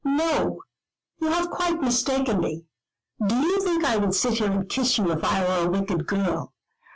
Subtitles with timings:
[0.03, 0.63] "No,
[1.19, 2.65] you have quite mistaken me.
[3.23, 6.07] Do you think I would sit here and kiss you, if I were a wicked
[6.07, 6.53] girl?